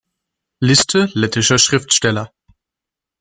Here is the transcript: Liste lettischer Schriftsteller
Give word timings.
Liste 0.61 1.11
lettischer 1.13 1.59
Schriftsteller 1.59 2.33